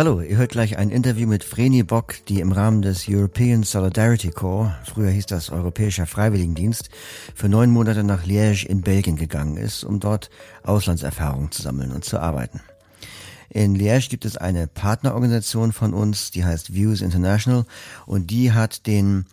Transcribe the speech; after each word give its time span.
Hallo, 0.00 0.22
ihr 0.22 0.38
hört 0.38 0.52
gleich 0.52 0.78
ein 0.78 0.88
Interview 0.88 1.28
mit 1.28 1.44
Vreni 1.44 1.82
Bock, 1.82 2.24
die 2.26 2.40
im 2.40 2.52
Rahmen 2.52 2.80
des 2.80 3.04
European 3.06 3.64
Solidarity 3.64 4.30
Corps, 4.30 4.74
früher 4.86 5.10
hieß 5.10 5.26
das 5.26 5.50
Europäischer 5.50 6.06
Freiwilligendienst, 6.06 6.88
für 7.34 7.50
neun 7.50 7.70
Monate 7.70 8.02
nach 8.02 8.24
Liège 8.24 8.64
in 8.64 8.80
Belgien 8.80 9.16
gegangen 9.16 9.58
ist, 9.58 9.84
um 9.84 10.00
dort 10.00 10.30
Auslandserfahrung 10.62 11.50
zu 11.50 11.60
sammeln 11.60 11.92
und 11.92 12.06
zu 12.06 12.18
arbeiten. 12.18 12.62
In 13.50 13.76
Liège 13.76 14.08
gibt 14.08 14.24
es 14.24 14.38
eine 14.38 14.68
Partnerorganisation 14.68 15.70
von 15.70 15.92
uns, 15.92 16.30
die 16.30 16.46
heißt 16.46 16.72
Views 16.72 17.02
International 17.02 17.66
und 18.06 18.30
die 18.30 18.52
hat 18.52 18.86
den 18.86 19.26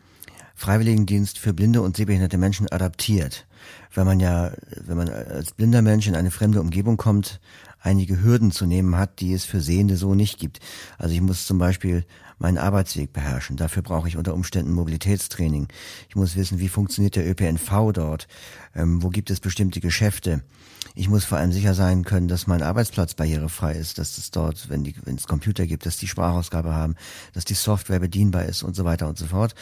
Freiwilligendienst 0.54 1.38
für 1.38 1.54
blinde 1.54 1.81
und 1.81 1.95
sehbehinderte 1.95 2.38
Menschen 2.38 2.70
adaptiert. 2.70 3.45
Wenn 3.94 4.05
man 4.05 4.20
ja, 4.20 4.52
wenn 4.86 4.98
man 4.98 5.08
als 5.08 5.54
blinder 5.54 5.81
Mensch 5.81 6.08
in 6.08 6.16
eine 6.16 6.31
fremde 6.31 6.59
Umgebung 6.59 6.98
kommt, 6.98 7.40
einige 7.80 8.22
Hürden 8.22 8.52
zu 8.52 8.66
nehmen 8.66 8.98
hat, 8.98 9.20
die 9.20 9.34
es 9.34 9.45
für 9.45 9.62
Sehende 9.62 9.98
so 9.98 10.16
nicht 10.16 10.40
gibt. 10.40 10.59
Also 10.98 11.13
ich 11.13 11.22
muss 11.22 11.48
zum 11.48 11.58
Beispiel 11.58 12.05
meinen 12.40 12.58
Arbeitsweg 12.58 13.13
beherrschen. 13.13 13.58
Dafür 13.58 13.81
brauche 13.81 14.08
ich 14.08 14.17
unter 14.17 14.34
Umständen 14.34 14.73
Mobilitätstraining. 14.73 15.67
Ich 16.09 16.16
muss 16.16 16.36
wissen, 16.36 16.59
wie 16.59 16.70
funktioniert 16.70 17.16
der 17.16 17.27
ÖPNV 17.30 17.91
dort? 17.94 18.27
Ähm, 18.76 19.02
wo 19.02 19.09
gibt 19.09 19.30
es 19.30 19.40
bestimmte 19.40 19.80
Geschäfte? 19.80 20.44
Ich 20.95 21.09
muss 21.09 21.26
vor 21.26 21.38
allem 21.38 21.52
sicher 21.52 21.73
sein 21.73 22.03
können, 22.03 22.27
dass 22.27 22.48
mein 22.48 22.62
Arbeitsplatz 22.62 23.13
barrierefrei 23.13 23.73
ist, 23.73 23.98
dass 23.98 24.17
es 24.17 24.31
dort, 24.31 24.70
wenn, 24.70 24.84
die, 24.84 24.95
wenn 25.03 25.16
es 25.16 25.28
Computer 25.28 25.66
gibt, 25.67 25.86
dass 25.86 25.98
die 25.98 26.08
Sprachausgabe 26.08 26.73
haben, 26.73 26.95
dass 27.34 27.45
die 27.45 27.53
Software 27.53 28.00
bedienbar 28.00 28.45
ist 28.45 28.64
und 28.64 28.75
so 28.75 28.86
weiter 28.86 29.08
und 29.08 29.17
so 29.17 29.25
fort. 29.25 29.55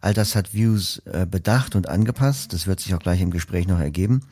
All 0.00 0.14
das 0.14 0.34
hat 0.36 0.52
Views 0.52 0.98
äh, 1.06 1.26
bedacht 1.26 1.76
und 1.76 1.88
angepasst. 1.88 2.52
Das 2.52 2.66
wird 2.66 2.80
sich 2.80 2.94
auch 2.94 2.98
gleich 2.98 3.20
im 3.20 3.30
Gespräch 3.30 3.66
noch 3.66 3.78
ergeben. 3.80 4.22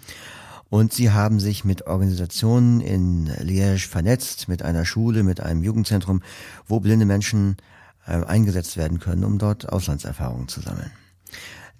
Und 0.72 0.94
sie 0.94 1.10
haben 1.10 1.38
sich 1.38 1.66
mit 1.66 1.86
Organisationen 1.86 2.80
in 2.80 3.28
Liège 3.28 3.86
vernetzt, 3.86 4.48
mit 4.48 4.62
einer 4.62 4.86
Schule, 4.86 5.22
mit 5.22 5.38
einem 5.38 5.62
Jugendzentrum, 5.62 6.22
wo 6.66 6.80
blinde 6.80 7.04
Menschen 7.04 7.58
äh, 8.06 8.24
eingesetzt 8.24 8.78
werden 8.78 8.98
können, 8.98 9.24
um 9.24 9.36
dort 9.36 9.68
Auslandserfahrungen 9.68 10.48
zu 10.48 10.62
sammeln. 10.62 10.90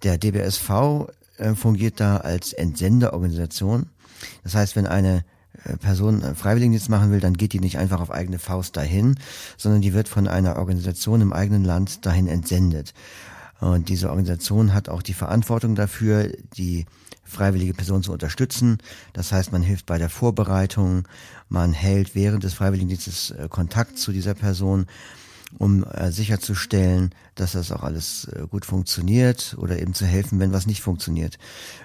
Der 0.02 0.18
DBSV 0.18 1.08
äh, 1.38 1.54
fungiert 1.54 2.00
da 2.00 2.18
als 2.18 2.52
Entsenderorganisation. 2.52 3.86
Das 4.44 4.54
heißt, 4.54 4.76
wenn 4.76 4.86
eine 4.86 5.24
äh, 5.64 5.78
Person 5.78 6.20
Freiwilligendienst 6.34 6.90
machen 6.90 7.10
will, 7.12 7.20
dann 7.20 7.32
geht 7.32 7.54
die 7.54 7.60
nicht 7.60 7.78
einfach 7.78 8.02
auf 8.02 8.10
eigene 8.10 8.38
Faust 8.38 8.76
dahin, 8.76 9.18
sondern 9.56 9.80
die 9.80 9.94
wird 9.94 10.08
von 10.08 10.28
einer 10.28 10.56
Organisation 10.56 11.22
im 11.22 11.32
eigenen 11.32 11.64
Land 11.64 12.04
dahin 12.04 12.28
entsendet. 12.28 12.92
Und 13.62 13.88
diese 13.88 14.10
Organisation 14.10 14.74
hat 14.74 14.88
auch 14.88 15.02
die 15.02 15.14
Verantwortung 15.14 15.76
dafür, 15.76 16.32
die 16.56 16.84
freiwillige 17.22 17.74
Person 17.74 18.02
zu 18.02 18.12
unterstützen. 18.12 18.78
Das 19.12 19.30
heißt, 19.30 19.52
man 19.52 19.62
hilft 19.62 19.86
bei 19.86 19.98
der 19.98 20.10
Vorbereitung, 20.10 21.06
man 21.48 21.72
hält 21.72 22.16
während 22.16 22.42
des 22.42 22.54
Freiwilligendienstes 22.54 23.30
äh, 23.30 23.46
Kontakt 23.48 23.98
zu 23.98 24.10
dieser 24.10 24.34
Person, 24.34 24.86
um 25.58 25.84
äh, 25.84 26.10
sicherzustellen, 26.10 27.14
dass 27.36 27.52
das 27.52 27.70
auch 27.70 27.84
alles 27.84 28.24
äh, 28.24 28.48
gut 28.50 28.66
funktioniert 28.66 29.54
oder 29.56 29.78
eben 29.78 29.94
zu 29.94 30.06
helfen, 30.06 30.40
wenn 30.40 30.52
was 30.52 30.66
nicht 30.66 30.82
funktioniert. 30.82 31.38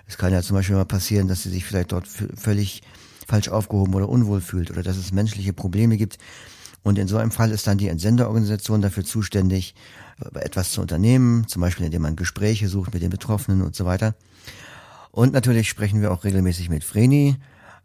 Es 0.08 0.18
kann 0.18 0.34
ja 0.34 0.42
zum 0.42 0.56
Beispiel 0.56 0.76
mal 0.76 0.86
passieren, 0.86 1.28
dass 1.28 1.44
sie 1.44 1.52
sich 1.52 1.64
vielleicht 1.64 1.92
dort 1.92 2.08
völlig 2.08 2.82
falsch 3.28 3.50
aufgehoben 3.50 3.94
oder 3.94 4.10
unwohl 4.10 4.42
fühlt 4.42 4.72
oder 4.72 4.82
dass 4.82 4.98
es 4.98 5.12
menschliche 5.12 5.54
Probleme 5.54 5.98
gibt. 5.98 6.18
Und 6.88 6.98
in 6.98 7.10
so 7.10 7.18
einem 7.18 7.32
Fall 7.32 7.52
ist 7.52 7.68
dann 7.68 7.78
die 7.78 7.90
Entsenderorganisation 7.90 8.82
dafür 8.82 9.04
zuständig, 9.04 9.76
etwas 10.36 10.72
zu 10.72 10.80
unternehmen, 10.80 11.46
zum 11.46 11.62
Beispiel 11.62 11.86
indem 11.86 12.02
man 12.04 12.16
Gespräche 12.16 12.70
sucht 12.70 12.94
mit 12.94 13.04
den 13.04 13.10
Betroffenen 13.10 13.62
und 13.62 13.76
so 13.76 13.84
weiter. 13.84 14.16
Und 15.12 15.34
natürlich 15.34 15.68
sprechen 15.68 16.00
wir 16.00 16.14
auch 16.14 16.24
regelmäßig 16.24 16.70
mit 16.70 16.86
Vreni. 16.86 17.36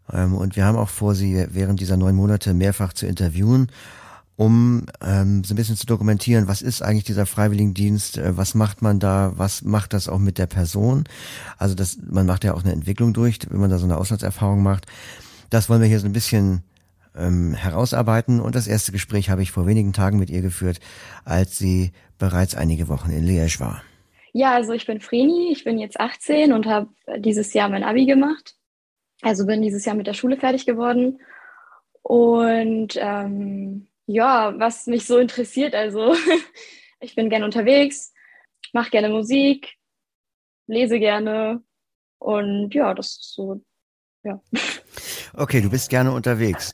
Ähm, 0.09 0.35
und 0.35 0.55
wir 0.55 0.63
haben 0.63 0.77
auch 0.77 0.87
vor, 0.87 1.15
sie 1.15 1.47
während 1.51 1.81
dieser 1.81 1.97
neun 1.97 2.15
Monate 2.15 2.53
mehrfach 2.53 2.93
zu 2.93 3.05
interviewen, 3.05 3.67
um 4.37 4.85
ähm, 5.01 5.43
so 5.43 5.53
ein 5.53 5.57
bisschen 5.57 5.75
zu 5.75 5.85
dokumentieren, 5.85 6.47
was 6.47 6.61
ist 6.61 6.81
eigentlich 6.81 7.03
dieser 7.03 7.25
Freiwilligendienst, 7.25 8.19
äh, 8.19 8.37
was 8.37 8.55
macht 8.55 8.81
man 8.81 9.01
da, 9.01 9.33
was 9.35 9.63
macht 9.63 9.91
das 9.91 10.07
auch 10.07 10.19
mit 10.19 10.37
der 10.37 10.47
Person. 10.47 11.03
Also 11.57 11.75
das, 11.75 11.97
man 12.09 12.25
macht 12.25 12.45
ja 12.45 12.53
auch 12.53 12.63
eine 12.63 12.71
Entwicklung 12.71 13.11
durch, 13.11 13.39
wenn 13.49 13.59
man 13.59 13.69
da 13.69 13.79
so 13.79 13.85
eine 13.85 13.97
Auslandserfahrung 13.97 14.63
macht. 14.63 14.85
Das 15.49 15.67
wollen 15.67 15.81
wir 15.81 15.89
hier 15.89 15.99
so 15.99 16.05
ein 16.05 16.13
bisschen 16.13 16.63
ähm, 17.15 17.53
herausarbeiten. 17.53 18.39
Und 18.39 18.55
das 18.55 18.67
erste 18.67 18.91
Gespräch 18.91 19.29
habe 19.29 19.41
ich 19.41 19.51
vor 19.51 19.67
wenigen 19.67 19.93
Tagen 19.93 20.19
mit 20.19 20.29
ihr 20.29 20.41
geführt, 20.41 20.79
als 21.25 21.57
sie 21.57 21.91
bereits 22.17 22.55
einige 22.55 22.87
Wochen 22.87 23.11
in 23.11 23.25
Liège 23.25 23.59
war. 23.59 23.83
Ja, 24.31 24.53
also 24.53 24.73
ich 24.73 24.87
bin 24.87 24.99
Vreni, 24.99 25.51
ich 25.51 25.63
bin 25.63 25.77
jetzt 25.77 25.99
18 25.99 26.53
und 26.53 26.65
habe 26.65 26.89
dieses 27.17 27.53
Jahr 27.53 27.69
mein 27.69 27.83
Abi 27.83 28.05
gemacht. 28.05 28.55
Also 29.21 29.45
bin 29.45 29.61
dieses 29.61 29.85
Jahr 29.85 29.95
mit 29.95 30.07
der 30.07 30.13
Schule 30.13 30.37
fertig 30.37 30.65
geworden. 30.65 31.19
Und 32.01 32.97
ähm, 32.97 33.87
ja, 34.05 34.53
was 34.59 34.87
mich 34.87 35.05
so 35.05 35.17
interessiert, 35.17 35.75
also 35.75 36.15
ich 36.99 37.15
bin 37.15 37.29
gerne 37.29 37.45
unterwegs, 37.45 38.13
mache 38.73 38.89
gerne 38.89 39.09
Musik, 39.09 39.75
lese 40.67 40.99
gerne 40.99 41.63
und 42.19 42.73
ja, 42.73 42.93
das 42.93 43.17
ist 43.17 43.33
so, 43.33 43.61
ja. 44.23 44.41
Okay, 45.35 45.61
du 45.61 45.69
bist 45.69 45.89
gerne 45.89 46.11
unterwegs, 46.11 46.73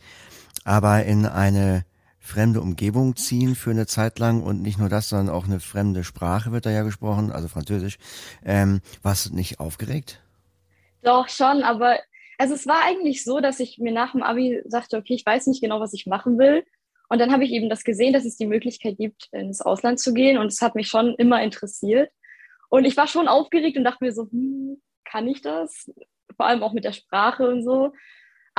aber 0.69 1.03
in 1.03 1.25
eine 1.25 1.83
fremde 2.19 2.61
Umgebung 2.61 3.15
ziehen 3.15 3.55
für 3.55 3.71
eine 3.71 3.87
Zeit 3.87 4.19
lang 4.19 4.43
und 4.43 4.61
nicht 4.61 4.77
nur 4.77 4.87
das, 4.87 5.09
sondern 5.09 5.33
auch 5.33 5.45
eine 5.45 5.59
fremde 5.59 6.03
Sprache 6.03 6.51
wird 6.51 6.67
da 6.67 6.69
ja 6.69 6.83
gesprochen, 6.83 7.31
also 7.31 7.47
Französisch. 7.47 7.97
Ähm, 8.45 8.81
warst 9.01 9.25
du 9.25 9.35
nicht 9.35 9.59
aufgeregt? 9.59 10.21
Doch, 11.01 11.27
schon, 11.27 11.63
aber 11.63 11.97
also 12.37 12.53
es 12.53 12.67
war 12.67 12.83
eigentlich 12.85 13.23
so, 13.23 13.39
dass 13.39 13.59
ich 13.59 13.79
mir 13.79 13.91
nach 13.91 14.11
dem 14.11 14.21
Abi 14.21 14.61
sagte, 14.65 14.97
okay, 14.97 15.15
ich 15.15 15.25
weiß 15.25 15.47
nicht 15.47 15.63
genau, 15.63 15.79
was 15.79 15.93
ich 15.93 16.05
machen 16.05 16.37
will. 16.37 16.63
Und 17.09 17.17
dann 17.17 17.31
habe 17.31 17.45
ich 17.45 17.51
eben 17.51 17.67
das 17.67 17.83
gesehen, 17.83 18.13
dass 18.13 18.25
es 18.25 18.37
die 18.37 18.45
Möglichkeit 18.45 18.97
gibt, 18.97 19.27
ins 19.31 19.61
Ausland 19.61 19.99
zu 19.99 20.13
gehen. 20.13 20.37
Und 20.37 20.51
es 20.51 20.61
hat 20.61 20.75
mich 20.75 20.87
schon 20.87 21.15
immer 21.15 21.41
interessiert. 21.41 22.11
Und 22.69 22.85
ich 22.85 22.95
war 22.95 23.07
schon 23.07 23.27
aufgeregt 23.27 23.75
und 23.75 23.85
dachte 23.85 24.03
mir 24.03 24.11
so, 24.11 24.29
hm, 24.29 24.79
kann 25.03 25.27
ich 25.27 25.41
das? 25.41 25.91
Vor 26.37 26.45
allem 26.45 26.61
auch 26.61 26.73
mit 26.73 26.83
der 26.83 26.93
Sprache 26.93 27.49
und 27.49 27.63
so. 27.63 27.91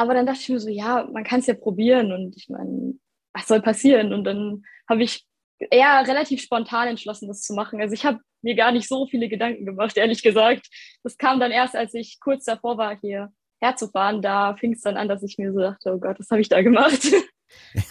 Aber 0.01 0.15
dann 0.15 0.25
dachte 0.25 0.41
ich 0.41 0.49
mir 0.49 0.59
so, 0.59 0.71
ja, 0.71 1.07
man 1.13 1.25
kann 1.25 1.41
es 1.41 1.47
ja 1.47 1.53
probieren. 1.53 2.11
Und 2.11 2.35
ich 2.35 2.49
meine, 2.49 2.95
was 3.35 3.47
soll 3.47 3.61
passieren? 3.61 4.15
Und 4.15 4.25
dann 4.25 4.63
habe 4.89 5.03
ich 5.03 5.27
eher 5.59 6.07
relativ 6.09 6.41
spontan 6.41 6.89
entschlossen, 6.89 7.29
das 7.29 7.43
zu 7.43 7.53
machen. 7.53 7.83
Also 7.83 7.93
ich 7.93 8.07
habe 8.07 8.19
mir 8.41 8.55
gar 8.55 8.73
nicht 8.73 8.89
so 8.89 9.07
viele 9.07 9.29
Gedanken 9.29 9.67
gemacht, 9.67 9.99
ehrlich 9.99 10.23
gesagt. 10.23 10.69
Das 11.03 11.19
kam 11.19 11.39
dann 11.39 11.51
erst, 11.51 11.77
als 11.77 11.93
ich 11.93 12.19
kurz 12.19 12.47
davor 12.47 12.79
war, 12.79 12.99
hier 12.99 13.31
herzufahren. 13.61 14.23
Da 14.23 14.57
fing 14.57 14.73
es 14.73 14.81
dann 14.81 14.97
an, 14.97 15.07
dass 15.07 15.23
ich 15.23 15.37
mir 15.37 15.53
so 15.53 15.59
dachte, 15.59 15.93
oh 15.93 15.99
Gott, 15.99 16.19
was 16.19 16.31
habe 16.31 16.41
ich 16.41 16.49
da 16.49 16.63
gemacht? 16.63 17.05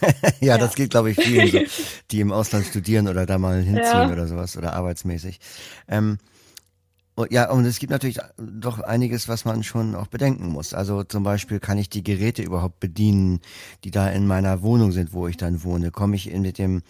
ja, 0.02 0.10
ja, 0.42 0.58
das 0.58 0.74
geht, 0.74 0.90
glaube 0.90 1.12
ich, 1.12 1.22
vielen, 1.22 1.48
so, 1.48 1.60
die 2.10 2.22
im 2.22 2.32
Ausland 2.32 2.66
studieren 2.66 3.08
oder 3.08 3.28
da 3.28 3.38
mal 3.38 3.62
hinziehen 3.62 3.84
ja. 3.84 4.12
oder 4.12 4.26
sowas 4.26 4.58
oder 4.58 4.74
arbeitsmäßig. 4.74 5.40
Ähm, 5.88 6.18
ja, 7.30 7.50
und 7.50 7.66
es 7.66 7.80
gibt 7.80 7.92
natürlich 7.92 8.20
doch 8.38 8.80
einiges, 8.80 9.28
was 9.28 9.46
man 9.46 9.64
schon 9.64 9.96
auch 9.96 10.08
bedenken 10.08 10.50
muss. 10.50 10.74
Also 10.74 11.04
zum 11.04 11.24
Beispiel 11.24 11.60
kann 11.60 11.78
ich 11.78 11.90
die 11.90 12.04
Geräte 12.04 12.42
überhaupt 12.42 12.80
bedienen, 12.80 13.42
die 13.84 13.92
da 13.92 14.10
in 14.10 14.28
meiner 14.28 14.62
Wohnung 14.62 14.92
sind, 14.92 15.14
wo 15.14 15.28
ich 15.28 15.38
dann 15.38 15.64
wohne. 15.64 15.92
Komme 15.92 16.16
ich 16.16 16.30
in 16.30 16.44
mit 16.44 16.58
dem 16.58 16.82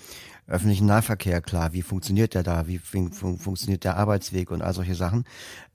öffentlichen 0.47 0.87
Nahverkehr 0.87 1.41
klar? 1.41 1.73
Wie 1.73 1.81
funktioniert 1.81 2.33
der 2.33 2.43
da? 2.43 2.67
Wie 2.67 2.79
fun 2.79 3.11
funktioniert 3.11 3.83
der 3.83 3.97
Arbeitsweg 3.97 4.51
und 4.51 4.61
all 4.61 4.73
solche 4.73 4.95
Sachen? 4.95 5.25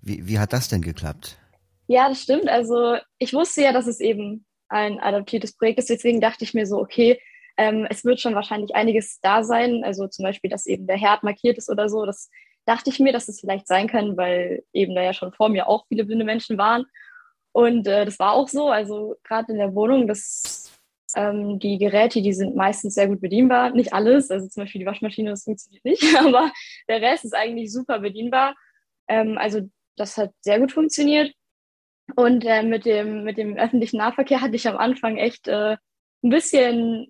Wie, 0.02 0.26
wie 0.26 0.38
hat 0.38 0.52
das 0.52 0.68
denn 0.68 0.82
geklappt? 0.82 1.38
Ja, 1.86 2.08
das 2.08 2.22
stimmt. 2.22 2.48
Also 2.48 2.96
ich 3.18 3.32
wusste 3.32 3.62
ja, 3.62 3.72
dass 3.72 3.86
es 3.86 4.00
eben 4.00 4.44
ein 4.68 4.98
adaptiertes 5.00 5.56
Projekt 5.56 5.78
ist. 5.78 5.90
Deswegen 5.90 6.20
dachte 6.20 6.44
ich 6.44 6.54
mir 6.54 6.66
so, 6.66 6.78
okay, 6.78 7.20
ähm, 7.56 7.86
es 7.88 8.04
wird 8.04 8.20
schon 8.20 8.34
wahrscheinlich 8.34 8.74
einiges 8.74 9.20
da 9.20 9.44
sein. 9.44 9.82
Also 9.84 10.08
zum 10.08 10.24
Beispiel, 10.24 10.50
dass 10.50 10.66
eben 10.66 10.86
der 10.86 10.96
Herd 10.96 11.22
markiert 11.22 11.58
ist 11.58 11.70
oder 11.70 11.88
so. 11.88 12.04
Das 12.04 12.30
dachte 12.66 12.90
ich 12.90 13.00
mir, 13.00 13.12
dass 13.12 13.28
es 13.28 13.40
vielleicht 13.40 13.66
sein 13.66 13.88
kann, 13.88 14.16
weil 14.16 14.64
eben 14.72 14.94
da 14.94 15.02
ja 15.02 15.12
schon 15.12 15.32
vor 15.32 15.48
mir 15.48 15.68
auch 15.68 15.86
viele 15.88 16.04
blinde 16.04 16.24
Menschen 16.24 16.58
waren. 16.58 16.86
Und 17.52 17.86
äh, 17.86 18.04
das 18.04 18.18
war 18.18 18.32
auch 18.32 18.48
so. 18.48 18.68
Also 18.68 19.16
gerade 19.22 19.52
in 19.52 19.58
der 19.58 19.74
Wohnung, 19.74 20.08
das, 20.08 20.72
ähm, 21.14 21.58
die 21.58 21.78
Geräte, 21.78 22.22
die 22.22 22.32
sind 22.32 22.56
meistens 22.56 22.94
sehr 22.94 23.08
gut 23.08 23.20
bedienbar. 23.20 23.70
Nicht 23.70 23.92
alles, 23.92 24.30
also 24.30 24.48
zum 24.48 24.64
Beispiel 24.64 24.80
die 24.80 24.86
Waschmaschine, 24.86 25.30
das 25.30 25.44
funktioniert 25.44 25.84
nicht, 25.84 26.02
aber 26.18 26.52
der 26.88 27.00
Rest 27.00 27.24
ist 27.24 27.34
eigentlich 27.34 27.72
super 27.72 28.00
bedienbar. 28.00 28.54
Ähm, 29.08 29.38
also 29.38 29.60
das 29.96 30.16
hat 30.16 30.32
sehr 30.40 30.58
gut 30.58 30.72
funktioniert. 30.72 31.32
Und 32.16 32.44
äh, 32.44 32.62
mit, 32.62 32.84
dem, 32.84 33.24
mit 33.24 33.38
dem 33.38 33.56
öffentlichen 33.56 33.98
Nahverkehr 33.98 34.40
hatte 34.40 34.56
ich 34.56 34.68
am 34.68 34.76
Anfang 34.76 35.16
echt 35.16 35.48
äh, 35.48 35.76
ein 36.22 36.30
bisschen, 36.30 37.08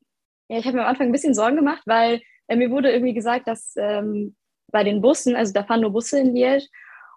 ja, 0.48 0.58
ich 0.58 0.66
habe 0.66 0.76
mir 0.76 0.82
am 0.82 0.90
Anfang 0.90 1.08
ein 1.08 1.12
bisschen 1.12 1.34
Sorgen 1.34 1.56
gemacht, 1.56 1.82
weil 1.86 2.20
äh, 2.48 2.56
mir 2.56 2.70
wurde 2.70 2.92
irgendwie 2.92 3.14
gesagt, 3.14 3.48
dass 3.48 3.74
ähm, 3.76 4.36
bei 4.74 4.82
den 4.82 5.00
Bussen, 5.00 5.36
also 5.36 5.52
da 5.52 5.62
fahren 5.62 5.82
nur 5.82 5.92
Busse 5.92 6.18
in 6.18 6.34
Liège 6.34 6.66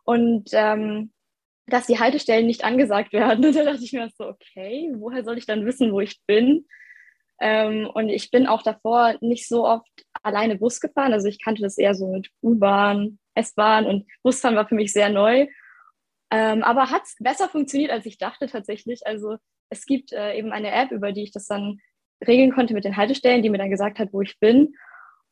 und 0.03 0.49
ähm, 0.53 1.11
dass 1.65 1.87
die 1.87 1.99
Haltestellen 1.99 2.45
nicht 2.45 2.63
angesagt 2.63 3.13
werden. 3.13 3.43
Und 3.45 3.55
da 3.55 3.63
dachte 3.65 3.83
ich 3.83 3.91
mir 3.91 4.09
so, 4.15 4.27
okay, 4.27 4.93
woher 4.95 5.23
soll 5.23 5.37
ich 5.37 5.47
dann 5.47 5.65
wissen, 5.65 5.91
wo 5.91 5.99
ich 5.99 6.21
bin? 6.27 6.65
Ähm, 7.41 7.89
und 7.93 8.09
ich 8.09 8.31
bin 8.31 8.47
auch 8.47 8.63
davor 8.63 9.15
nicht 9.21 9.47
so 9.47 9.65
oft 9.65 9.91
alleine 10.23 10.57
Bus 10.57 10.79
gefahren. 10.79 11.13
Also 11.13 11.27
ich 11.27 11.43
kannte 11.43 11.61
das 11.61 11.77
eher 11.77 11.93
so 11.93 12.07
mit 12.07 12.29
U-Bahn, 12.41 13.19
S-Bahn 13.35 13.85
und 13.85 14.07
Busfahren 14.23 14.55
war 14.55 14.67
für 14.67 14.75
mich 14.75 14.93
sehr 14.93 15.09
neu. 15.09 15.47
Ähm, 16.31 16.63
aber 16.63 16.89
hat 16.89 17.03
besser 17.19 17.49
funktioniert, 17.49 17.91
als 17.91 18.05
ich 18.05 18.17
dachte 18.17 18.47
tatsächlich. 18.47 19.05
Also 19.05 19.37
es 19.69 19.85
gibt 19.85 20.13
äh, 20.13 20.35
eben 20.37 20.51
eine 20.51 20.71
App, 20.71 20.91
über 20.91 21.11
die 21.11 21.23
ich 21.23 21.31
das 21.31 21.47
dann 21.47 21.79
regeln 22.25 22.53
konnte 22.53 22.73
mit 22.73 22.85
den 22.85 22.97
Haltestellen, 22.97 23.43
die 23.43 23.49
mir 23.49 23.59
dann 23.59 23.69
gesagt 23.69 23.99
hat, 23.99 24.13
wo 24.13 24.21
ich 24.21 24.39
bin. 24.39 24.73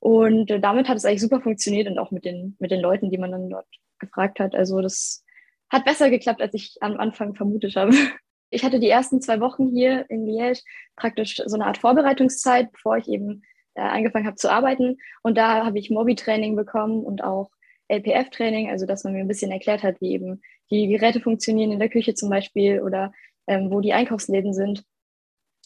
Und 0.05 0.51
äh, 0.51 0.59
damit 0.59 0.87
hat 0.87 0.97
es 0.97 1.05
eigentlich 1.05 1.21
super 1.21 1.41
funktioniert 1.41 1.87
und 1.87 1.97
auch 1.97 2.11
mit 2.11 2.25
den, 2.25 2.55
mit 2.59 2.69
den 2.69 2.79
Leuten, 2.79 3.09
die 3.09 3.17
man 3.17 3.31
dann 3.31 3.49
dort 3.49 3.65
gefragt 3.97 4.39
hat. 4.39 4.53
Also 4.53 4.79
das 4.79 5.25
hat 5.71 5.83
besser 5.83 6.11
geklappt, 6.11 6.43
als 6.43 6.53
ich 6.53 6.77
am 6.81 6.97
Anfang 6.97 7.33
vermutet 7.33 7.75
habe. 7.75 7.91
Ich 8.51 8.63
hatte 8.63 8.79
die 8.79 8.89
ersten 8.89 9.21
zwei 9.21 9.39
Wochen 9.41 9.67
hier 9.67 10.05
in 10.07 10.27
Liège 10.27 10.61
praktisch 10.95 11.41
so 11.43 11.55
eine 11.55 11.65
Art 11.65 11.79
Vorbereitungszeit, 11.79 12.71
bevor 12.71 12.95
ich 12.97 13.07
eben 13.07 13.41
äh, 13.73 13.81
angefangen 13.81 14.27
habe 14.27 14.35
zu 14.35 14.49
arbeiten. 14.49 14.97
Und 15.23 15.35
da 15.35 15.65
habe 15.65 15.79
ich 15.79 15.89
Mobi-Training 15.89 16.55
bekommen 16.55 17.03
und 17.03 17.23
auch 17.23 17.49
LPF-Training, 17.89 18.69
also 18.69 18.85
dass 18.85 19.03
man 19.03 19.13
mir 19.13 19.21
ein 19.21 19.27
bisschen 19.27 19.51
erklärt 19.51 19.81
hat, 19.81 19.99
wie 19.99 20.11
eben 20.11 20.41
die 20.69 20.87
Geräte 20.87 21.19
funktionieren 21.19 21.71
in 21.71 21.79
der 21.79 21.89
Küche 21.89 22.13
zum 22.13 22.29
Beispiel 22.29 22.81
oder 22.81 23.11
ähm, 23.47 23.71
wo 23.71 23.81
die 23.81 23.93
Einkaufsläden 23.93 24.53
sind. 24.53 24.83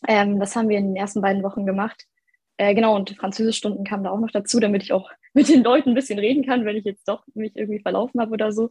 Ähm, 0.07 0.39
das 0.39 0.55
haben 0.55 0.69
wir 0.69 0.77
in 0.77 0.87
den 0.87 0.95
ersten 0.95 1.21
beiden 1.21 1.43
Wochen 1.43 1.65
gemacht. 1.65 2.07
Äh, 2.59 2.75
genau, 2.75 2.93
und 2.93 3.15
Französischstunden 3.15 3.85
kamen 3.85 4.03
da 4.03 4.09
auch 4.09 4.19
noch 4.19 4.31
dazu, 4.31 4.59
damit 4.59 4.83
ich 4.83 4.91
auch 4.91 5.09
mit 5.33 5.47
den 5.47 5.63
Leuten 5.63 5.89
ein 5.89 5.95
bisschen 5.95 6.19
reden 6.19 6.45
kann, 6.45 6.65
wenn 6.65 6.75
ich 6.75 6.83
jetzt 6.83 7.07
doch 7.07 7.23
mich 7.33 7.55
irgendwie 7.55 7.79
verlaufen 7.79 8.19
habe 8.19 8.31
oder 8.31 8.51
so. 8.51 8.69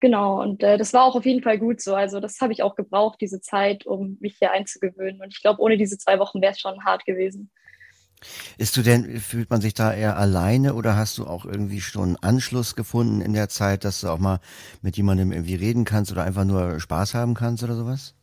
Genau, 0.00 0.40
und 0.40 0.62
äh, 0.62 0.78
das 0.78 0.94
war 0.94 1.04
auch 1.04 1.14
auf 1.14 1.26
jeden 1.26 1.42
Fall 1.42 1.58
gut 1.58 1.82
so. 1.82 1.94
Also 1.94 2.20
das 2.20 2.40
habe 2.40 2.54
ich 2.54 2.62
auch 2.62 2.74
gebraucht, 2.74 3.20
diese 3.20 3.42
Zeit, 3.42 3.84
um 3.84 4.16
mich 4.20 4.36
hier 4.38 4.50
einzugewöhnen. 4.50 5.20
Und 5.20 5.28
ich 5.28 5.42
glaube, 5.42 5.60
ohne 5.60 5.76
diese 5.76 5.98
zwei 5.98 6.18
Wochen 6.18 6.40
wäre 6.40 6.52
es 6.52 6.58
schon 6.58 6.84
hart 6.84 7.04
gewesen. 7.04 7.50
Ist 8.56 8.78
du 8.78 8.82
denn, 8.82 9.20
fühlt 9.20 9.50
man 9.50 9.60
sich 9.60 9.74
da 9.74 9.92
eher 9.92 10.16
alleine 10.16 10.74
oder 10.74 10.96
hast 10.96 11.18
du 11.18 11.26
auch 11.26 11.44
irgendwie 11.44 11.82
schon 11.82 12.16
Anschluss 12.16 12.74
gefunden 12.74 13.20
in 13.20 13.34
der 13.34 13.50
Zeit, 13.50 13.84
dass 13.84 14.00
du 14.00 14.08
auch 14.08 14.18
mal 14.18 14.40
mit 14.80 14.96
jemandem 14.96 15.32
irgendwie 15.32 15.56
reden 15.56 15.84
kannst 15.84 16.10
oder 16.12 16.24
einfach 16.24 16.44
nur 16.44 16.80
Spaß 16.80 17.14
haben 17.14 17.34
kannst 17.34 17.62
oder 17.62 17.76
sowas? 17.76 18.14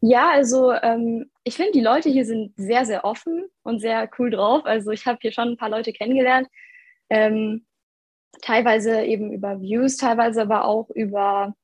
Ja, 0.00 0.30
also 0.30 0.72
ähm, 0.72 1.30
ich 1.44 1.56
finde, 1.56 1.72
die 1.72 1.80
Leute 1.80 2.08
hier 2.08 2.24
sind 2.24 2.52
sehr, 2.56 2.84
sehr 2.84 3.04
offen 3.04 3.48
und 3.62 3.80
sehr 3.80 4.08
cool 4.18 4.30
drauf. 4.30 4.64
Also 4.64 4.90
ich 4.90 5.06
habe 5.06 5.18
hier 5.20 5.32
schon 5.32 5.50
ein 5.50 5.56
paar 5.56 5.70
Leute 5.70 5.92
kennengelernt, 5.92 6.48
ähm, 7.08 7.66
teilweise 8.42 9.02
eben 9.04 9.32
über 9.32 9.60
Views, 9.60 9.96
teilweise 9.96 10.42
aber 10.42 10.64
auch 10.66 10.90
über 10.90 11.54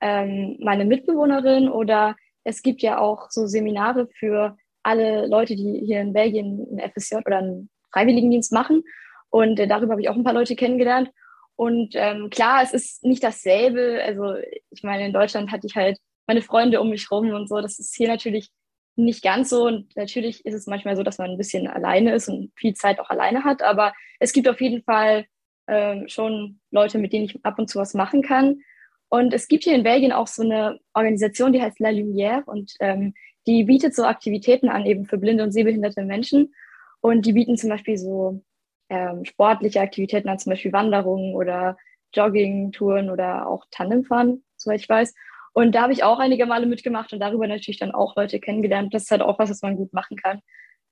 ähm, 0.00 0.56
meine 0.60 0.84
Mitbewohnerin 0.84 1.68
oder 1.68 2.16
es 2.44 2.62
gibt 2.62 2.82
ja 2.82 2.98
auch 2.98 3.30
so 3.30 3.46
Seminare 3.46 4.06
für 4.06 4.56
alle 4.84 5.26
Leute, 5.26 5.56
die 5.56 5.82
hier 5.84 6.00
in 6.00 6.12
Belgien 6.12 6.64
ein 6.70 6.90
FSJ 6.92 7.16
oder 7.26 7.38
einen 7.38 7.70
Freiwilligendienst 7.92 8.52
machen. 8.52 8.84
Und 9.30 9.58
äh, 9.58 9.66
darüber 9.66 9.92
habe 9.92 10.02
ich 10.02 10.08
auch 10.08 10.14
ein 10.14 10.22
paar 10.22 10.32
Leute 10.32 10.54
kennengelernt. 10.54 11.10
Und 11.56 11.94
ähm, 11.94 12.30
klar, 12.30 12.62
es 12.62 12.72
ist 12.72 13.02
nicht 13.02 13.24
dasselbe. 13.24 14.00
Also 14.04 14.36
ich 14.70 14.84
meine, 14.84 15.06
in 15.06 15.12
Deutschland 15.12 15.50
hatte 15.50 15.66
ich 15.66 15.74
halt 15.74 15.98
meine 16.26 16.42
Freunde 16.42 16.80
um 16.80 16.90
mich 16.90 17.10
rum 17.10 17.30
und 17.30 17.48
so. 17.48 17.60
Das 17.60 17.78
ist 17.78 17.94
hier 17.94 18.08
natürlich 18.08 18.50
nicht 18.96 19.22
ganz 19.22 19.50
so. 19.50 19.66
Und 19.66 19.94
natürlich 19.96 20.44
ist 20.44 20.54
es 20.54 20.66
manchmal 20.66 20.96
so, 20.96 21.02
dass 21.02 21.18
man 21.18 21.30
ein 21.30 21.38
bisschen 21.38 21.66
alleine 21.66 22.14
ist 22.14 22.28
und 22.28 22.52
viel 22.56 22.74
Zeit 22.74 22.98
auch 23.00 23.10
alleine 23.10 23.44
hat. 23.44 23.62
Aber 23.62 23.92
es 24.18 24.32
gibt 24.32 24.48
auf 24.48 24.60
jeden 24.60 24.82
Fall 24.82 25.26
ähm, 25.68 26.08
schon 26.08 26.60
Leute, 26.70 26.98
mit 26.98 27.12
denen 27.12 27.26
ich 27.26 27.44
ab 27.44 27.58
und 27.58 27.68
zu 27.68 27.78
was 27.78 27.94
machen 27.94 28.22
kann. 28.22 28.60
Und 29.08 29.32
es 29.32 29.48
gibt 29.48 29.64
hier 29.64 29.74
in 29.74 29.84
Belgien 29.84 30.12
auch 30.12 30.26
so 30.26 30.42
eine 30.42 30.80
Organisation, 30.94 31.52
die 31.52 31.62
heißt 31.62 31.78
La 31.78 31.90
Lumière 31.90 32.42
und 32.44 32.74
ähm, 32.80 33.14
die 33.46 33.64
bietet 33.64 33.94
so 33.94 34.04
Aktivitäten 34.04 34.68
an, 34.68 34.84
eben 34.84 35.06
für 35.06 35.18
blinde 35.18 35.44
und 35.44 35.52
sehbehinderte 35.52 36.02
Menschen. 36.02 36.52
Und 37.00 37.24
die 37.24 37.32
bieten 37.32 37.56
zum 37.56 37.70
Beispiel 37.70 37.96
so 37.96 38.42
ähm, 38.88 39.24
sportliche 39.24 39.80
Aktivitäten 39.80 40.28
an, 40.28 40.38
zum 40.38 40.50
Beispiel 40.50 40.72
Wanderungen 40.72 41.34
oder 41.34 41.76
Jogging-Touren 42.14 43.10
oder 43.10 43.48
auch 43.48 43.64
Tandemfahren, 43.70 44.44
soweit 44.56 44.80
ich 44.80 44.88
weiß. 44.88 45.14
Und 45.56 45.72
da 45.72 45.84
habe 45.84 45.94
ich 45.94 46.04
auch 46.04 46.18
einige 46.18 46.44
Male 46.44 46.66
mitgemacht 46.66 47.14
und 47.14 47.20
darüber 47.20 47.46
natürlich 47.46 47.78
dann 47.78 47.92
auch 47.92 48.14
Leute 48.14 48.40
kennengelernt. 48.40 48.92
Das 48.92 49.04
ist 49.04 49.10
halt 49.10 49.22
auch 49.22 49.38
was, 49.38 49.48
was 49.48 49.62
man 49.62 49.76
gut 49.76 49.90
machen 49.94 50.18
kann, 50.18 50.40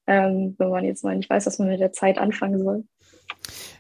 ähm, 0.07 0.55
wenn 0.57 0.71
man 0.71 0.87
jetzt 0.87 1.05
mal 1.05 1.15
nicht 1.15 1.29
weiß, 1.29 1.45
was 1.45 1.59
man 1.59 1.69
mit 1.69 1.81
der 1.81 1.93
Zeit 1.93 2.17
anfangen 2.17 2.59
soll. 2.59 2.85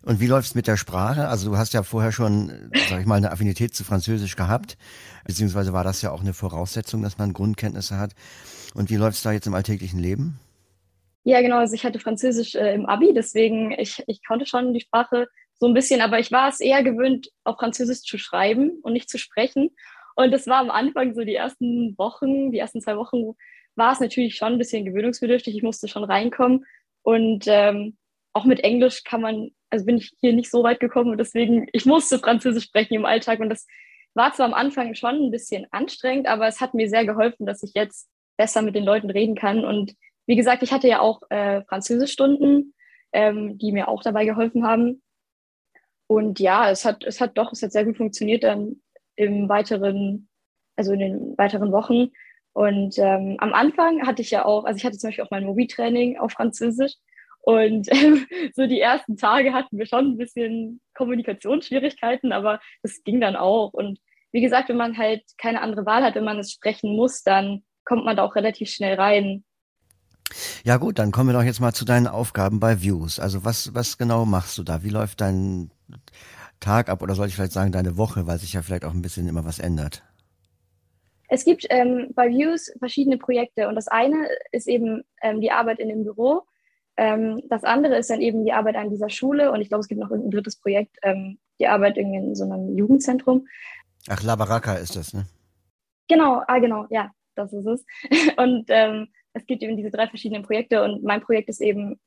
Und 0.02 0.20
wie 0.20 0.26
läuft's 0.26 0.54
mit 0.54 0.66
der 0.66 0.76
Sprache? 0.76 1.26
Also 1.28 1.50
du 1.50 1.56
hast 1.56 1.72
ja 1.72 1.84
vorher 1.84 2.12
schon, 2.12 2.70
sag 2.90 3.00
ich 3.00 3.06
mal, 3.06 3.14
eine 3.14 3.32
Affinität 3.32 3.74
zu 3.74 3.82
Französisch 3.82 4.36
gehabt, 4.36 4.76
beziehungsweise 5.24 5.72
war 5.72 5.84
das 5.84 6.02
ja 6.02 6.10
auch 6.10 6.20
eine 6.20 6.34
Voraussetzung, 6.34 7.00
dass 7.00 7.16
man 7.16 7.32
Grundkenntnisse 7.32 7.96
hat. 7.96 8.12
Und 8.74 8.90
wie 8.90 8.96
läuft's 8.96 9.22
da 9.22 9.32
jetzt 9.32 9.46
im 9.46 9.54
alltäglichen 9.54 9.98
Leben? 9.98 10.38
Ja, 11.22 11.40
genau. 11.40 11.60
Also 11.60 11.72
ich 11.72 11.84
hatte 11.84 11.98
Französisch 11.98 12.56
äh, 12.56 12.74
im 12.74 12.84
Abi, 12.84 13.14
deswegen 13.14 13.70
ich, 13.70 14.04
ich 14.06 14.22
konnte 14.22 14.44
schon 14.44 14.74
die 14.74 14.80
Sprache 14.80 15.28
so 15.54 15.66
ein 15.66 15.72
bisschen, 15.72 16.02
aber 16.02 16.18
ich 16.18 16.30
war 16.30 16.50
es 16.50 16.60
eher 16.60 16.82
gewöhnt, 16.82 17.30
auf 17.44 17.56
Französisch 17.56 18.02
zu 18.02 18.18
schreiben 18.18 18.80
und 18.82 18.92
nicht 18.92 19.08
zu 19.08 19.16
sprechen. 19.16 19.70
Und 20.14 20.30
das 20.30 20.46
war 20.46 20.58
am 20.58 20.70
Anfang 20.70 21.14
so 21.14 21.24
die 21.24 21.34
ersten 21.34 21.96
Wochen, 21.98 22.52
die 22.52 22.58
ersten 22.58 22.80
zwei 22.80 22.96
Wochen 22.96 23.34
war 23.76 23.92
es 23.92 24.00
natürlich 24.00 24.36
schon 24.36 24.52
ein 24.52 24.58
bisschen 24.58 24.84
gewöhnungsbedürftig. 24.84 25.56
Ich 25.56 25.62
musste 25.62 25.88
schon 25.88 26.04
reinkommen 26.04 26.64
und 27.02 27.44
ähm, 27.48 27.96
auch 28.32 28.44
mit 28.44 28.60
Englisch 28.60 29.04
kann 29.04 29.20
man, 29.20 29.50
also 29.70 29.84
bin 29.84 29.98
ich 29.98 30.12
hier 30.20 30.32
nicht 30.32 30.50
so 30.50 30.62
weit 30.62 30.80
gekommen 30.80 31.10
und 31.10 31.18
deswegen, 31.18 31.66
ich 31.72 31.86
musste 31.86 32.18
Französisch 32.18 32.64
sprechen 32.64 32.94
im 32.94 33.04
Alltag 33.04 33.40
und 33.40 33.48
das 33.48 33.66
war 34.14 34.32
zwar 34.32 34.46
am 34.46 34.54
Anfang 34.54 34.94
schon 34.94 35.16
ein 35.16 35.30
bisschen 35.30 35.66
anstrengend, 35.72 36.28
aber 36.28 36.46
es 36.46 36.60
hat 36.60 36.74
mir 36.74 36.88
sehr 36.88 37.04
geholfen, 37.04 37.46
dass 37.46 37.62
ich 37.62 37.72
jetzt 37.74 38.08
besser 38.36 38.62
mit 38.62 38.74
den 38.74 38.84
Leuten 38.84 39.10
reden 39.10 39.34
kann. 39.34 39.64
Und 39.64 39.94
wie 40.26 40.36
gesagt, 40.36 40.62
ich 40.62 40.72
hatte 40.72 40.88
ja 40.88 41.00
auch 41.00 41.22
äh, 41.30 41.62
Französischstunden, 41.64 42.74
ähm, 43.12 43.58
die 43.58 43.72
mir 43.72 43.88
auch 43.88 44.02
dabei 44.02 44.24
geholfen 44.24 44.64
haben. 44.66 45.02
Und 46.06 46.38
ja, 46.38 46.70
es 46.70 46.84
hat, 46.84 47.04
es 47.04 47.20
hat 47.20 47.36
doch, 47.38 47.52
es 47.52 47.62
hat 47.62 47.72
sehr 47.72 47.84
gut 47.84 47.96
funktioniert 47.96 48.44
dann 48.44 48.80
im 49.16 49.48
weiteren, 49.48 50.28
also 50.76 50.92
in 50.92 50.98
den 51.00 51.38
weiteren 51.38 51.72
Wochen. 51.72 52.10
Und 52.52 52.98
ähm, 52.98 53.36
am 53.38 53.52
Anfang 53.52 54.06
hatte 54.06 54.22
ich 54.22 54.30
ja 54.30 54.44
auch, 54.44 54.64
also 54.64 54.76
ich 54.76 54.84
hatte 54.84 54.96
zum 54.96 55.08
Beispiel 55.08 55.24
auch 55.24 55.30
mein 55.30 55.44
Mobi-Training 55.44 56.18
auf 56.18 56.32
Französisch. 56.32 56.94
Und 57.40 57.92
ähm, 57.92 58.26
so 58.54 58.66
die 58.66 58.80
ersten 58.80 59.16
Tage 59.16 59.52
hatten 59.52 59.78
wir 59.78 59.86
schon 59.86 60.12
ein 60.12 60.18
bisschen 60.18 60.80
Kommunikationsschwierigkeiten, 60.94 62.32
aber 62.32 62.60
das 62.82 63.02
ging 63.04 63.20
dann 63.20 63.36
auch. 63.36 63.72
Und 63.72 63.98
wie 64.32 64.40
gesagt, 64.40 64.68
wenn 64.68 64.76
man 64.76 64.96
halt 64.96 65.22
keine 65.38 65.60
andere 65.60 65.86
Wahl 65.86 66.02
hat, 66.02 66.14
wenn 66.14 66.24
man 66.24 66.38
es 66.38 66.52
sprechen 66.52 66.96
muss, 66.96 67.22
dann 67.22 67.62
kommt 67.84 68.04
man 68.04 68.16
da 68.16 68.24
auch 68.24 68.34
relativ 68.34 68.70
schnell 68.70 68.94
rein. 68.94 69.44
Ja 70.64 70.78
gut, 70.78 70.98
dann 70.98 71.12
kommen 71.12 71.28
wir 71.28 71.34
doch 71.34 71.44
jetzt 71.44 71.60
mal 71.60 71.74
zu 71.74 71.84
deinen 71.84 72.06
Aufgaben 72.06 72.58
bei 72.58 72.80
Views. 72.80 73.20
Also 73.20 73.44
was, 73.44 73.74
was 73.74 73.98
genau 73.98 74.24
machst 74.24 74.56
du 74.58 74.62
da? 74.62 74.82
Wie 74.82 74.88
läuft 74.88 75.20
dein 75.20 75.70
Tag 76.60 76.88
ab 76.88 77.02
oder 77.02 77.14
soll 77.14 77.28
ich 77.28 77.34
vielleicht 77.34 77.52
sagen 77.52 77.72
deine 77.72 77.96
Woche, 77.96 78.26
weil 78.26 78.38
sich 78.38 78.52
ja 78.52 78.62
vielleicht 78.62 78.84
auch 78.84 78.92
ein 78.92 79.02
bisschen 79.02 79.28
immer 79.28 79.44
was 79.44 79.58
ändert? 79.58 80.02
Es 81.28 81.44
gibt 81.44 81.66
ähm, 81.70 82.10
bei 82.14 82.28
Views 82.28 82.72
verschiedene 82.78 83.18
Projekte 83.18 83.68
und 83.68 83.74
das 83.74 83.88
eine 83.88 84.28
ist 84.52 84.68
eben 84.68 85.02
ähm, 85.22 85.40
die 85.40 85.50
Arbeit 85.50 85.78
in 85.78 85.88
dem 85.88 86.04
Büro. 86.04 86.42
Ähm, 86.96 87.42
das 87.48 87.64
andere 87.64 87.96
ist 87.96 88.10
dann 88.10 88.20
eben 88.20 88.44
die 88.44 88.52
Arbeit 88.52 88.76
an 88.76 88.90
dieser 88.90 89.08
Schule 89.08 89.50
und 89.50 89.60
ich 89.60 89.68
glaube, 89.68 89.80
es 89.80 89.88
gibt 89.88 90.00
noch 90.00 90.10
ein 90.10 90.30
drittes 90.30 90.56
Projekt, 90.56 90.96
ähm, 91.02 91.38
die 91.58 91.66
Arbeit 91.66 91.96
in 91.96 92.34
so 92.34 92.44
einem 92.44 92.76
Jugendzentrum. 92.76 93.46
Ach, 94.08 94.22
La 94.22 94.36
Baraka 94.36 94.74
ist 94.74 94.96
das, 94.96 95.12
ne? 95.14 95.26
Genau, 96.08 96.42
ah, 96.46 96.58
genau, 96.58 96.86
ja, 96.90 97.10
das 97.34 97.52
ist 97.52 97.66
es. 97.66 97.84
Und 98.36 98.66
ähm, 98.68 99.08
es 99.32 99.46
gibt 99.46 99.62
eben 99.62 99.76
diese 99.76 99.90
drei 99.90 100.06
verschiedenen 100.06 100.44
Projekte 100.44 100.82
und 100.84 101.02
mein 101.02 101.20
Projekt 101.20 101.48
ist 101.48 101.60
eben 101.60 101.98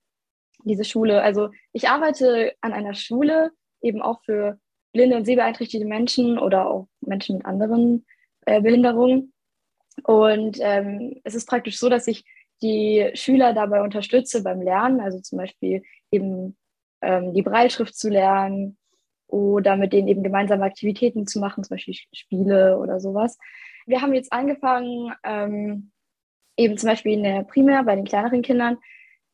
diese 0.64 0.86
Schule. 0.86 1.22
Also 1.22 1.50
ich 1.74 1.90
arbeite 1.90 2.54
an 2.62 2.74
einer 2.74 2.94
Schule, 2.94 3.52
eben 3.82 4.02
auch 4.02 4.24
für 4.24 4.60
blinde 4.94 5.18
und 5.18 5.26
sehbeeinträchtigte 5.26 5.86
Menschen 5.86 6.40
oder 6.40 6.70
auch 6.70 6.88
Menschen 7.02 7.38
mit 7.38 7.46
anderen 7.46 8.06
äh, 8.46 8.62
Behinderungen. 8.62 9.34
Und 10.04 10.58
ähm, 10.62 11.20
es 11.24 11.36
ist 11.36 11.48
praktisch 11.48 11.78
so, 11.80 11.90
dass 11.90 12.08
ich 12.08 12.26
die 12.62 13.12
Schüler 13.14 13.54
dabei 13.54 13.82
unterstütze 13.82 14.44
beim 14.44 14.62
Lernen, 14.62 15.00
also 15.00 15.20
zum 15.20 15.38
Beispiel 15.38 15.84
eben 16.12 16.58
ähm, 17.02 17.34
die 17.34 17.42
Breitschrift 17.42 17.96
zu 17.96 18.10
lernen 18.10 18.78
oder 19.28 19.76
mit 19.76 19.94
denen 19.94 20.08
eben 20.08 20.24
gemeinsame 20.24 20.64
Aktivitäten 20.64 21.28
zu 21.28 21.40
machen, 21.40 21.64
zum 21.64 21.76
Beispiel 21.76 21.96
Spiele 22.14 22.78
oder 22.80 23.00
sowas. 23.00 23.38
Wir 23.86 24.02
haben 24.02 24.14
jetzt 24.14 24.34
angefangen, 24.34 25.14
ähm, 25.24 25.92
eben 26.58 26.78
zum 26.78 26.90
Beispiel 26.90 27.14
in 27.14 27.24
der 27.24 27.44
Primär 27.44 27.84
bei 27.84 27.96
den 27.96 28.06
kleineren 28.06 28.42
Kindern 28.42 28.78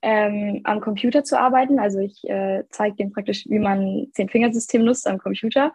ähm, 0.04 0.60
am 0.66 0.82
Computer 0.82 1.24
zu 1.24 1.40
arbeiten. 1.40 1.80
Also 1.80 2.00
ich 2.00 2.24
äh, 2.30 2.64
zeige 2.70 2.98
denen 2.98 3.14
praktisch, 3.14 3.46
wie 3.48 3.58
man 3.58 4.08
Zehn-Fingersystem 4.14 4.84
nutzt 4.84 5.08
am 5.08 5.18
Computer 5.18 5.72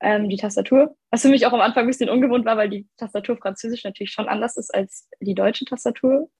ähm, 0.00 0.28
die 0.28 0.36
Tastatur. 0.36 0.96
Was 1.10 1.22
für 1.22 1.28
mich 1.28 1.44
auch 1.46 1.52
am 1.52 1.60
Anfang 1.60 1.84
ein 1.84 1.88
bisschen 1.88 2.08
ungewohnt 2.08 2.46
war, 2.46 2.56
weil 2.56 2.70
die 2.70 2.86
Tastatur 2.96 3.36
Französisch 3.36 3.82
natürlich 3.82 4.12
schon 4.12 4.28
anders 4.28 4.56
ist 4.56 4.72
als 4.72 5.08
die 5.20 5.34
deutsche 5.34 5.64
Tastatur. 5.64 6.30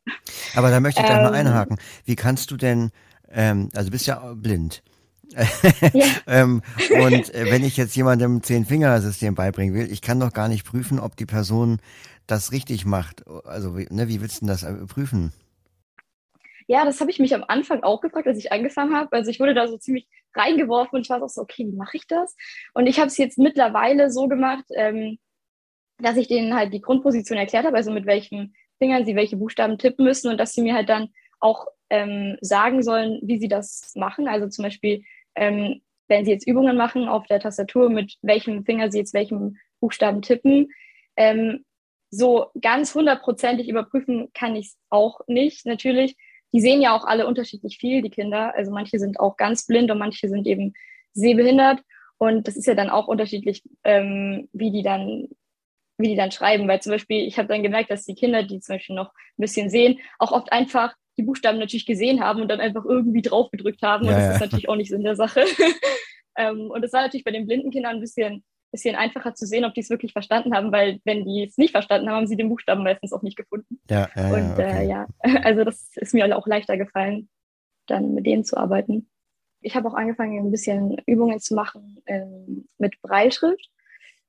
Aber 0.55 0.71
da 0.71 0.79
möchte 0.79 1.01
ich 1.01 1.07
gleich 1.07 1.19
ähm, 1.19 1.25
mal 1.25 1.35
einhaken. 1.35 1.79
Wie 2.05 2.15
kannst 2.15 2.53
du 2.53 2.57
denn, 2.57 2.93
ähm, 3.29 3.69
also 3.75 3.89
du 3.89 3.93
bist 3.93 4.07
ja 4.07 4.33
blind. 4.35 4.85
ja. 5.33 6.05
ähm, 6.29 6.63
und 7.03 7.35
äh, 7.35 7.51
wenn 7.51 7.65
ich 7.65 7.77
jetzt 7.77 7.97
jemandem 7.97 8.41
Zehn-Finger-System 8.41 9.35
beibringen 9.35 9.75
will, 9.75 9.91
ich 9.91 10.01
kann 10.01 10.21
doch 10.21 10.33
gar 10.33 10.47
nicht 10.47 10.65
prüfen, 10.65 11.01
ob 11.01 11.17
die 11.17 11.27
Person 11.27 11.81
das 12.29 12.53
richtig 12.53 12.87
macht. 12.87 13.27
Also 13.45 13.71
ne, 13.73 14.07
wie 14.07 14.21
willst 14.21 14.43
du 14.43 14.47
das 14.47 14.63
äh, 14.63 14.73
prüfen? 14.87 15.33
Ja, 16.71 16.85
das 16.85 17.01
habe 17.01 17.11
ich 17.11 17.19
mich 17.19 17.35
am 17.35 17.43
Anfang 17.49 17.83
auch 17.83 18.01
gefragt, 18.01 18.29
als 18.29 18.39
ich 18.39 18.53
angefangen 18.53 18.95
habe. 18.95 19.17
Also 19.17 19.29
ich 19.29 19.41
wurde 19.41 19.55
da 19.55 19.67
so 19.67 19.77
ziemlich 19.77 20.07
reingeworfen 20.37 20.95
und 20.95 21.03
ich 21.03 21.11
war 21.11 21.21
auch 21.21 21.29
so, 21.29 21.41
okay, 21.41 21.67
wie 21.67 21.75
mache 21.75 21.97
ich 21.97 22.07
das? 22.07 22.37
Und 22.75 22.87
ich 22.87 23.01
habe 23.01 23.09
es 23.09 23.19
jetzt 23.19 23.39
mittlerweile 23.39 24.09
so 24.09 24.29
gemacht, 24.29 24.63
ähm, 24.77 25.19
dass 25.99 26.17
ich 26.17 26.29
denen 26.29 26.55
halt 26.55 26.73
die 26.73 26.81
Grundposition 26.81 27.39
erklärt 27.39 27.67
habe, 27.67 27.77
also 27.77 27.91
mit 27.91 28.07
welchem 28.07 28.55
Fingern 28.79 29.05
sie 29.05 29.17
welche 29.17 29.37
Buchstaben 29.37 29.79
tippen 29.79 30.05
müssen 30.05 30.31
und 30.31 30.39
dass 30.39 30.53
sie 30.53 30.63
mir 30.63 30.75
halt 30.75 30.89
dann 30.89 31.09
auch 31.41 31.67
ähm, 31.91 32.37
sagen 32.41 32.85
sollen, 32.85 33.19
wie 33.21 33.41
sie 33.41 33.49
das 33.49 33.91
machen. 33.97 34.29
Also 34.29 34.47
zum 34.49 34.63
Beispiel, 34.63 35.03
ähm, 35.35 35.81
wenn 36.07 36.25
sie 36.25 36.31
jetzt 36.31 36.47
Übungen 36.47 36.77
machen 36.77 37.09
auf 37.09 37.27
der 37.27 37.41
Tastatur, 37.41 37.91
mit 37.91 38.15
welchem 38.23 38.65
Finger 38.65 38.93
sie 38.93 38.99
jetzt 38.99 39.13
welchen 39.13 39.59
Buchstaben 39.81 40.23
tippen. 40.23 40.69
Ähm, 41.17 41.65
so 42.11 42.53
ganz 42.63 42.95
hundertprozentig 42.95 43.69
überprüfen 43.69 44.29
kann 44.35 44.55
ich 44.55 44.67
es 44.67 44.77
auch 44.89 45.23
nicht, 45.27 45.67
natürlich. 45.67 46.15
Die 46.53 46.61
sehen 46.61 46.83
ja 46.83 46.97
auch 46.97 47.05
alle 47.05 47.27
unterschiedlich 47.27 47.79
viel, 47.79 48.03
die 48.03 48.11
Kinder. 48.11 48.55
Also 48.55 48.71
manche 48.71 48.99
sind 48.99 49.21
auch 49.21 49.37
ganz 49.37 49.67
blind 49.67 49.91
und 49.91 49.99
manche 49.99 50.29
sind 50.29 50.47
eben 50.47 50.75
sehbehindert. 51.13 51.81
Und 52.19 52.47
das 52.47 52.57
ist 52.57 52.67
ja 52.67 52.75
dann 52.75 52.91
auch 52.91 53.09
unterschiedlich, 53.09 53.63
ähm, 53.85 54.49
wie 54.53 54.71
die 54.71 54.83
dann 54.83 55.29
wie 56.01 56.09
die 56.09 56.17
dann 56.17 56.33
schreiben, 56.33 56.67
weil 56.67 56.81
zum 56.81 56.93
Beispiel, 56.93 57.27
ich 57.27 57.39
habe 57.39 57.49
dann 57.49 57.63
gemerkt, 57.63 57.91
dass 57.91 58.05
die 58.05 58.15
Kinder, 58.15 58.43
die 58.43 58.61
zum 58.61 58.77
Beispiel 58.77 58.97
noch 58.97 59.11
ein 59.11 59.43
bisschen 59.43 59.71
sehen, 59.71 59.99
auch 60.19 60.33
oft 60.33 60.51
einfach 60.51 60.95
die 61.19 61.23
Buchstaben 61.23 61.59
natürlich 61.59 61.87
gesehen 61.87 62.21
haben 62.21 62.41
und 62.41 62.49
dann 62.49 62.61
einfach 62.61 62.85
irgendwie 62.85 63.23
draufgedrückt 63.23 63.83
haben. 63.83 64.07
Ja, 64.07 64.11
und 64.11 64.17
das 64.17 64.25
ja. 64.25 64.33
ist 64.33 64.41
natürlich 64.41 64.69
auch 64.69 64.77
nicht 64.77 64.89
Sinn 64.89 65.05
der 65.05 65.17
Sache. 65.17 65.45
ähm, 66.39 66.71
und 66.71 66.83
es 66.83 66.93
war 66.93 67.03
natürlich 67.03 67.25
bei 67.25 67.31
den 67.31 67.47
blinden 67.47 67.71
Kindern 67.71 67.97
ein 67.97 68.01
bisschen, 68.01 68.43
bisschen 68.71 68.97
einfacher 68.97 69.35
zu 69.35 69.47
sehen, 69.47 69.65
ob 69.65 69.75
die 69.75 69.81
es 69.81 69.91
wirklich 69.91 70.13
verstanden 70.13 70.55
haben, 70.55 70.73
weil 70.73 71.01
wenn 71.05 71.25
die 71.25 71.45
es 71.45 71.59
nicht 71.59 71.73
verstanden 71.73 72.09
haben, 72.09 72.17
haben 72.17 72.27
sie 72.27 72.37
den 72.37 72.49
Buchstaben 72.49 72.83
meistens 72.83 73.13
auch 73.13 73.23
nicht 73.23 73.37
gefunden. 73.37 73.81
Ja, 73.91 74.09
ja, 74.15 74.29
und 74.33 74.53
okay. 74.53 74.85
äh, 74.85 74.89
ja, 74.89 75.07
also 75.43 75.65
das 75.65 75.91
ist 75.97 76.15
mir 76.15 76.37
auch 76.37 76.47
leichter 76.47 76.77
gefallen, 76.77 77.29
dann 77.87 78.15
mit 78.15 78.27
denen 78.27 78.45
zu 78.45 78.57
arbeiten. 78.57 79.09
Ich 79.61 79.75
habe 79.75 79.89
auch 79.89 79.95
angefangen, 79.95 80.39
ein 80.39 80.51
bisschen 80.51 80.99
Übungen 81.07 81.41
zu 81.41 81.55
machen 81.55 81.99
ähm, 82.07 82.69
mit 82.79 83.01
Breilschrift. 83.03 83.71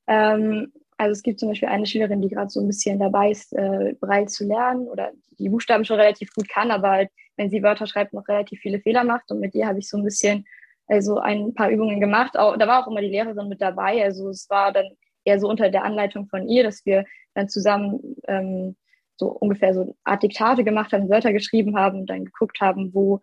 Ähm, 0.08 0.74
also 0.98 1.14
es 1.14 1.24
gibt 1.24 1.40
zum 1.40 1.50
Beispiel 1.50 1.70
eine 1.70 1.86
Schülerin, 1.86 2.22
die 2.22 2.30
gerade 2.30 2.50
so 2.50 2.60
ein 2.60 2.68
bisschen 2.68 3.00
dabei 3.00 3.32
ist, 3.32 3.54
äh, 3.54 3.96
Braille 4.00 4.28
zu 4.28 4.46
lernen 4.46 4.88
oder 4.88 5.12
die 5.40 5.50
Buchstaben 5.50 5.86
schon 5.86 6.00
relativ 6.00 6.34
gut 6.34 6.48
kann, 6.48 6.70
aber 6.70 6.92
halt, 6.92 7.10
wenn 7.38 7.50
sie 7.50 7.64
Wörter 7.64 7.88
schreibt, 7.88 8.14
noch 8.14 8.28
relativ 8.28 8.60
viele 8.60 8.80
Fehler 8.80 9.04
macht. 9.04 9.32
Und 9.32 9.40
mit 9.40 9.56
ihr 9.56 9.68
habe 9.68 9.80
ich 9.80 9.90
so 9.90 9.98
ein 9.98 10.04
bisschen 10.04 10.46
also 10.92 11.20
ein 11.20 11.54
paar 11.54 11.70
Übungen 11.70 12.02
gemacht. 12.02 12.38
Auch, 12.38 12.58
da 12.58 12.68
war 12.68 12.84
auch 12.84 12.88
immer 12.88 13.02
die 13.02 13.08
Lehrerin 13.08 13.48
mit 13.48 13.62
dabei. 13.62 14.04
Also 14.04 14.30
es 14.30 14.50
war 14.50 14.74
dann 14.74 14.90
eher 15.24 15.40
so 15.40 15.48
unter 15.48 15.70
der 15.70 15.86
Anleitung 15.86 16.28
von 16.28 16.50
ihr, 16.50 16.64
dass 16.64 16.86
wir 16.86 17.06
dann 17.34 17.48
zusammen 17.48 18.18
ähm, 18.28 18.76
so 19.16 19.28
ungefähr 19.30 19.74
so 19.74 19.96
Art 20.04 20.22
Diktate 20.22 20.66
gemacht 20.66 20.92
haben, 20.92 21.10
Wörter 21.10 21.32
geschrieben 21.32 21.78
haben 21.78 22.02
und 22.02 22.10
dann 22.10 22.26
geguckt 22.26 22.60
haben, 22.60 22.94
wo 22.94 23.22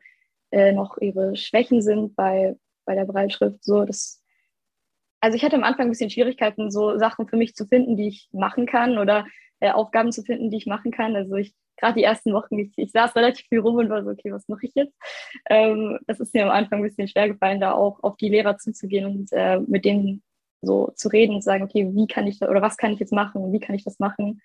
äh, 0.50 0.72
noch 0.72 0.96
ihre 0.98 1.36
Schwächen 1.36 1.82
sind 1.82 2.16
bei, 2.16 2.56
bei 2.86 2.94
der 2.94 3.04
Breitschrift. 3.04 3.62
So, 3.62 3.84
das, 3.84 4.22
also 5.20 5.36
ich 5.36 5.44
hatte 5.44 5.56
am 5.56 5.64
Anfang 5.64 5.88
ein 5.88 5.90
bisschen 5.90 6.10
Schwierigkeiten, 6.10 6.70
so 6.70 6.96
Sachen 6.96 7.28
für 7.28 7.36
mich 7.36 7.54
zu 7.54 7.66
finden, 7.66 7.96
die 7.96 8.08
ich 8.08 8.28
machen 8.32 8.64
kann 8.64 8.96
oder 8.96 9.26
äh, 9.60 9.70
Aufgaben 9.70 10.12
zu 10.12 10.22
finden, 10.22 10.50
die 10.50 10.58
ich 10.58 10.66
machen 10.66 10.90
kann. 10.90 11.16
Also 11.16 11.36
ich 11.36 11.54
gerade 11.78 11.94
die 11.94 12.04
ersten 12.04 12.32
Wochen, 12.32 12.58
ich, 12.58 12.72
ich, 12.76 12.90
saß 12.90 13.16
relativ 13.16 13.46
viel 13.46 13.60
rum 13.60 13.76
und 13.76 13.88
war 13.88 14.04
so, 14.04 14.10
okay, 14.10 14.32
was 14.32 14.48
mache 14.48 14.66
ich 14.66 14.74
jetzt? 14.74 14.94
Ähm, 15.48 15.98
das 16.06 16.20
ist 16.20 16.34
mir 16.34 16.44
am 16.44 16.50
Anfang 16.50 16.80
ein 16.80 16.88
bisschen 16.88 17.08
schwer 17.08 17.28
gefallen, 17.28 17.60
da 17.60 17.72
auch 17.72 18.02
auf 18.02 18.16
die 18.16 18.28
Lehrer 18.28 18.58
zuzugehen 18.58 19.06
und 19.06 19.32
äh, 19.32 19.60
mit 19.60 19.84
denen 19.84 20.22
so 20.60 20.92
zu 20.96 21.08
reden 21.08 21.34
und 21.34 21.42
zu 21.42 21.46
sagen, 21.46 21.64
okay, 21.64 21.88
wie 21.94 22.06
kann 22.06 22.26
ich 22.26 22.42
oder 22.42 22.60
was 22.60 22.76
kann 22.76 22.92
ich 22.92 22.98
jetzt 22.98 23.12
machen, 23.12 23.52
wie 23.52 23.60
kann 23.60 23.76
ich 23.76 23.84
das 23.84 23.98
machen? 23.98 24.42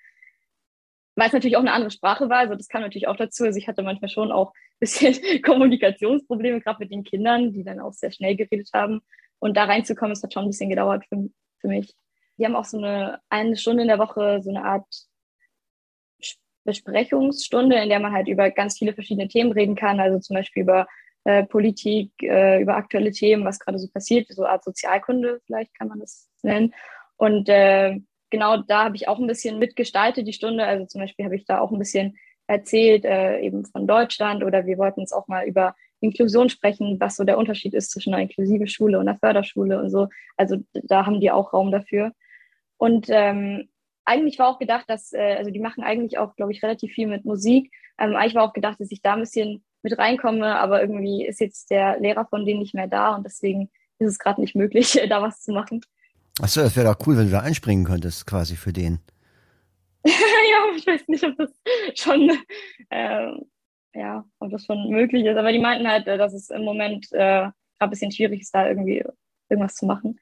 Weil 1.15 1.27
es 1.27 1.33
natürlich 1.33 1.57
auch 1.57 1.61
eine 1.61 1.73
andere 1.73 1.91
Sprache 1.91 2.29
war, 2.29 2.37
also 2.39 2.55
das 2.55 2.67
kam 2.67 2.81
natürlich 2.81 3.07
auch 3.07 3.15
dazu. 3.15 3.43
Also 3.43 3.57
ich 3.57 3.67
hatte 3.67 3.83
manchmal 3.83 4.09
schon 4.09 4.31
auch 4.31 4.51
ein 4.51 4.79
bisschen 4.79 5.15
Kommunikationsprobleme, 5.43 6.61
gerade 6.61 6.79
mit 6.79 6.91
den 6.91 7.03
Kindern, 7.03 7.51
die 7.51 7.63
dann 7.63 7.79
auch 7.79 7.93
sehr 7.93 8.11
schnell 8.11 8.35
geredet 8.35 8.69
haben. 8.73 9.01
Und 9.39 9.57
da 9.57 9.65
reinzukommen, 9.65 10.13
es 10.13 10.23
hat 10.23 10.33
schon 10.33 10.43
ein 10.43 10.49
bisschen 10.49 10.69
gedauert 10.69 11.05
für, 11.09 11.29
für 11.59 11.67
mich. 11.67 11.93
Die 12.37 12.45
haben 12.45 12.55
auch 12.55 12.65
so 12.65 12.77
eine 12.77 13.19
eine 13.29 13.57
Stunde 13.57 13.83
in 13.83 13.89
der 13.89 13.99
Woche 13.99 14.41
so 14.41 14.49
eine 14.49 14.65
Art 14.65 14.85
Besprechungsstunde, 16.65 17.75
in 17.75 17.89
der 17.89 17.99
man 17.99 18.13
halt 18.13 18.27
über 18.27 18.49
ganz 18.49 18.77
viele 18.77 18.93
verschiedene 18.93 19.27
Themen 19.27 19.51
reden 19.51 19.75
kann, 19.75 19.99
also 19.99 20.19
zum 20.19 20.35
Beispiel 20.35 20.63
über 20.63 20.87
äh, 21.25 21.43
Politik, 21.45 22.11
äh, 22.21 22.61
über 22.61 22.75
aktuelle 22.75 23.11
Themen, 23.11 23.45
was 23.45 23.59
gerade 23.59 23.79
so 23.79 23.87
passiert, 23.87 24.27
so 24.29 24.43
eine 24.43 24.53
Art 24.53 24.63
Sozialkunde, 24.63 25.41
vielleicht 25.45 25.73
kann 25.77 25.89
man 25.89 25.99
das 25.99 26.29
nennen. 26.41 26.73
Und 27.17 27.49
äh, 27.49 27.99
genau 28.29 28.57
da 28.57 28.85
habe 28.85 28.95
ich 28.95 29.07
auch 29.07 29.19
ein 29.19 29.27
bisschen 29.27 29.59
mitgestaltet, 29.59 30.27
die 30.27 30.33
Stunde. 30.33 30.65
Also 30.65 30.85
zum 30.85 31.01
Beispiel 31.01 31.25
habe 31.25 31.35
ich 31.35 31.45
da 31.45 31.59
auch 31.59 31.71
ein 31.71 31.79
bisschen 31.79 32.17
erzählt, 32.47 33.05
äh, 33.05 33.39
eben 33.39 33.65
von 33.65 33.87
Deutschland 33.87 34.43
oder 34.43 34.65
wir 34.65 34.77
wollten 34.77 35.01
uns 35.01 35.13
auch 35.13 35.27
mal 35.27 35.45
über 35.45 35.75
Inklusion 36.01 36.49
sprechen, 36.49 36.99
was 36.99 37.15
so 37.15 37.23
der 37.23 37.37
Unterschied 37.37 37.73
ist 37.73 37.91
zwischen 37.91 38.13
einer 38.13 38.23
inklusiven 38.23 38.67
Schule 38.67 38.99
und 38.99 39.07
einer 39.07 39.17
Förderschule 39.17 39.79
und 39.79 39.89
so. 39.89 40.09
Also 40.35 40.57
da 40.73 41.05
haben 41.05 41.21
die 41.21 41.31
auch 41.31 41.53
Raum 41.53 41.71
dafür. 41.71 42.11
Und 42.77 43.07
ähm, 43.09 43.69
eigentlich 44.05 44.39
war 44.39 44.47
auch 44.47 44.59
gedacht, 44.59 44.85
dass, 44.87 45.13
äh, 45.13 45.35
also 45.37 45.51
die 45.51 45.59
machen 45.59 45.83
eigentlich 45.83 46.17
auch, 46.17 46.35
glaube 46.35 46.51
ich, 46.51 46.63
relativ 46.63 46.93
viel 46.93 47.07
mit 47.07 47.25
Musik. 47.25 47.71
Ähm, 47.97 48.15
eigentlich 48.15 48.35
war 48.35 48.43
auch 48.43 48.53
gedacht, 48.53 48.79
dass 48.79 48.91
ich 48.91 49.01
da 49.01 49.13
ein 49.13 49.21
bisschen 49.21 49.63
mit 49.81 49.97
reinkomme, 49.97 50.57
aber 50.59 50.81
irgendwie 50.81 51.25
ist 51.25 51.39
jetzt 51.39 51.69
der 51.69 51.99
Lehrer 51.99 52.25
von 52.25 52.45
denen 52.45 52.59
nicht 52.59 52.73
mehr 52.73 52.87
da 52.87 53.15
und 53.15 53.25
deswegen 53.25 53.69
ist 53.99 54.09
es 54.09 54.19
gerade 54.19 54.41
nicht 54.41 54.55
möglich, 54.55 54.99
da 55.09 55.21
was 55.21 55.41
zu 55.41 55.51
machen. 55.51 55.81
Achso, 56.41 56.61
das 56.61 56.75
wäre 56.75 56.91
doch 56.91 57.05
cool, 57.05 57.17
wenn 57.17 57.25
du 57.25 57.31
da 57.31 57.41
einspringen 57.41 57.85
könntest, 57.85 58.25
quasi 58.25 58.55
für 58.55 58.73
den. 58.73 58.99
ja, 60.05 60.75
ich 60.75 60.87
weiß 60.87 61.07
nicht, 61.07 61.23
ob 61.23 61.37
das 61.37 61.51
schon, 61.95 62.31
äh, 62.89 63.27
ja, 63.93 64.25
ob 64.39 64.51
das 64.51 64.65
schon 64.65 64.89
möglich 64.89 65.25
ist, 65.25 65.37
aber 65.37 65.51
die 65.51 65.59
meinten 65.59 65.87
halt, 65.87 66.07
äh, 66.07 66.17
dass 66.17 66.33
es 66.33 66.49
im 66.49 66.63
Moment 66.63 67.07
äh, 67.11 67.17
gerade 67.17 67.53
ein 67.79 67.89
bisschen 67.89 68.11
schwierig 68.11 68.41
ist, 68.41 68.53
da 68.53 68.67
irgendwie 68.67 69.03
irgendwas 69.49 69.75
zu 69.75 69.85
machen. 69.85 70.19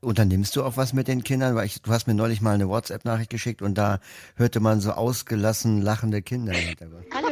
Unternimmst 0.00 0.54
du 0.54 0.62
auch 0.62 0.76
was 0.76 0.92
mit 0.92 1.08
den 1.08 1.24
Kindern? 1.24 1.56
Weil 1.56 1.66
ich, 1.66 1.82
du 1.82 1.90
hast 1.90 2.06
mir 2.06 2.14
neulich 2.14 2.40
mal 2.40 2.54
eine 2.54 2.68
WhatsApp-Nachricht 2.68 3.30
geschickt 3.30 3.62
und 3.62 3.76
da 3.76 3.98
hörte 4.36 4.60
man 4.60 4.80
so 4.80 4.92
ausgelassen 4.92 5.82
lachende 5.82 6.22
Kinder. 6.22 6.52
Hallo. 7.14 7.28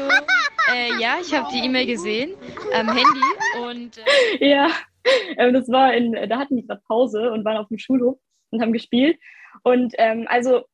Äh, 0.75 1.01
ja, 1.01 1.15
ich 1.23 1.33
habe 1.33 1.49
die 1.53 1.65
E-Mail 1.65 1.87
gesehen 1.87 2.35
am 2.75 2.89
Handy 2.89 3.63
und 3.63 3.99
äh 3.99 4.51
ja, 4.51 4.69
ähm, 5.37 5.55
das 5.55 5.69
war 5.69 5.95
in, 5.95 6.13
da 6.13 6.39
hatten 6.39 6.57
die 6.57 6.67
gerade 6.67 6.83
Pause 6.89 7.31
und 7.31 7.45
waren 7.45 7.57
auf 7.57 7.69
dem 7.69 7.79
Schulhof 7.79 8.19
und 8.51 8.61
haben 8.61 8.73
gespielt 8.73 9.17
und 9.63 9.95
ähm, 9.99 10.27
also 10.29 10.65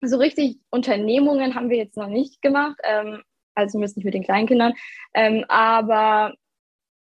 so 0.00 0.18
richtig 0.18 0.58
Unternehmungen 0.70 1.54
haben 1.54 1.70
wir 1.70 1.76
jetzt 1.76 1.96
noch 1.96 2.08
nicht 2.08 2.42
gemacht, 2.42 2.76
ähm, 2.82 3.22
also 3.54 3.72
zumindest 3.72 3.96
nicht 3.96 4.04
mit 4.04 4.14
den 4.14 4.24
Kleinkindern, 4.24 4.72
ähm, 5.14 5.44
aber 5.46 6.34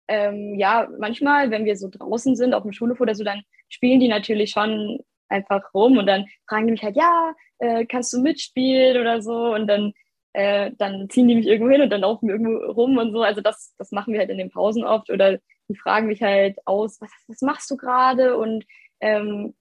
ähm, 0.06 0.54
ja, 0.58 0.86
manchmal, 0.98 1.50
wenn 1.50 1.64
wir 1.64 1.78
so 1.78 1.88
draußen 1.88 2.36
sind, 2.36 2.52
auf 2.52 2.62
dem 2.62 2.72
Schulhof 2.72 3.00
oder 3.00 3.14
so, 3.14 3.24
dann 3.24 3.42
spielen 3.68 4.00
die 4.00 4.08
natürlich 4.08 4.50
schon 4.50 4.98
einfach 5.28 5.62
rum 5.74 5.98
und 5.98 6.06
dann 6.06 6.26
fragen 6.48 6.66
die 6.66 6.72
mich 6.72 6.82
halt, 6.82 6.96
ja, 6.96 7.34
äh, 7.58 7.86
kannst 7.86 8.12
du 8.12 8.20
mitspielen 8.20 9.00
oder 9.00 9.22
so 9.22 9.54
und 9.54 9.66
dann, 9.66 9.92
äh, 10.32 10.70
dann 10.78 11.08
ziehen 11.10 11.28
die 11.28 11.34
mich 11.34 11.46
irgendwo 11.46 11.70
hin 11.70 11.82
und 11.82 11.90
dann 11.90 12.02
laufen 12.02 12.28
wir 12.28 12.34
irgendwo 12.34 12.72
rum 12.72 12.98
und 12.98 13.12
so. 13.12 13.22
Also 13.22 13.40
das, 13.40 13.74
das 13.78 13.90
machen 13.90 14.12
wir 14.12 14.20
halt 14.20 14.30
in 14.30 14.38
den 14.38 14.50
Pausen 14.50 14.84
oft 14.84 15.10
oder 15.10 15.38
die 15.68 15.76
fragen 15.76 16.08
mich 16.08 16.22
halt 16.22 16.58
aus, 16.66 17.00
was, 17.00 17.10
was 17.28 17.40
machst 17.40 17.70
du 17.70 17.76
gerade 17.76 18.36
und 18.36 18.64
ähm, 19.00 19.54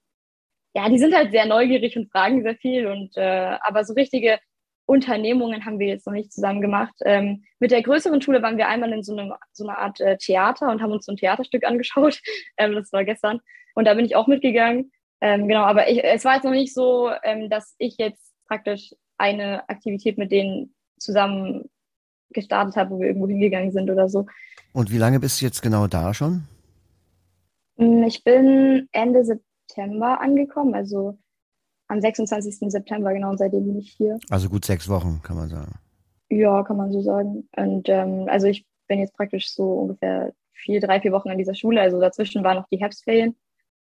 ja, 0.76 0.90
die 0.90 0.98
sind 0.98 1.16
halt 1.16 1.32
sehr 1.32 1.46
neugierig 1.46 1.96
und 1.98 2.12
fragen 2.12 2.42
sehr 2.44 2.56
viel 2.56 2.88
und 2.88 3.16
äh, 3.16 3.58
aber 3.62 3.86
so 3.86 3.94
richtige 3.94 4.40
Unternehmungen 4.86 5.66
haben 5.66 5.80
wir 5.80 5.88
jetzt 5.88 6.06
noch 6.06 6.14
nicht 6.14 6.34
zusammen 6.34 6.62
gemacht. 6.62 6.94
Ähm, 7.06 7.44
mit 7.60 7.72
der 7.72 7.84
größeren 7.84 8.22
Schule 8.22 8.42
waren 8.42 8.58
wir 8.58 8.68
einmal 8.68 8.92
in 8.92 9.04
so, 9.04 9.16
einem, 9.16 9.34
so 9.54 9.66
einer 9.66 9.78
Art 9.78 10.02
äh, 10.02 10.18
Theater 10.18 10.70
und 10.70 10.82
haben 10.82 10.92
uns 10.92 11.06
so 11.06 11.14
ein 11.14 11.18
Theaterstück 11.18 11.64
angeschaut. 11.66 12.20
Ähm, 12.58 12.74
das 12.74 12.92
war 12.92 13.04
gestern. 13.04 13.40
Und 13.74 13.86
da 13.86 13.94
bin 13.94 14.06
ich 14.06 14.16
auch 14.16 14.28
mitgegangen. 14.28 14.92
Ähm, 15.22 15.48
genau, 15.48 15.64
aber 15.64 15.90
ich, 15.90 16.04
es 16.04 16.26
war 16.26 16.36
jetzt 16.36 16.44
noch 16.44 16.52
nicht 16.52 16.74
so, 16.74 17.10
ähm, 17.24 17.50
dass 17.50 17.76
ich 17.78 17.96
jetzt 17.98 18.34
praktisch 18.48 18.94
eine 19.18 19.68
Aktivität 19.70 20.18
mit 20.18 20.32
denen 20.32 20.74
zusammen 20.98 21.70
gestartet 22.32 22.76
habe, 22.76 22.92
wo 22.92 23.00
wir 23.00 23.08
irgendwo 23.08 23.28
hingegangen 23.28 23.72
sind 23.72 23.90
oder 23.90 24.10
so. 24.10 24.26
Und 24.74 24.92
wie 24.92 24.98
lange 24.98 25.20
bist 25.20 25.40
du 25.40 25.46
jetzt 25.46 25.62
genau 25.62 25.88
da 25.88 26.14
schon? 26.14 26.44
Mm, 27.78 28.04
ich 28.04 28.24
bin 28.24 28.90
Ende 28.92 29.24
September 29.24 30.20
angekommen, 30.20 30.74
also 30.74 31.18
am 31.88 32.02
26. 32.02 32.72
September, 32.72 33.14
genau, 33.14 33.30
und 33.30 33.38
seitdem 33.38 33.66
bin 33.66 33.78
ich 33.78 33.92
hier. 33.92 34.20
Also 34.30 34.50
gut 34.50 34.66
sechs 34.66 34.90
Wochen, 34.90 35.22
kann 35.24 35.38
man 35.38 35.50
sagen. 35.50 35.76
Ja, 36.30 36.64
kann 36.64 36.78
man 36.78 36.92
so 36.92 37.02
sagen. 37.02 37.48
Und 37.56 37.88
ähm, 37.90 38.26
also 38.28 38.48
ich 38.48 38.66
bin 38.88 39.00
jetzt 39.00 39.16
praktisch 39.16 39.52
so 39.52 39.72
ungefähr 39.72 40.34
vier, 40.52 40.80
drei, 40.82 41.00
vier 41.00 41.12
Wochen 41.12 41.30
an 41.30 41.38
dieser 41.38 41.56
Schule. 41.56 41.82
Also 41.82 42.00
dazwischen 42.00 42.44
waren 42.44 42.58
noch 42.58 42.68
die 42.70 42.80
Herbstferien. 42.80 43.36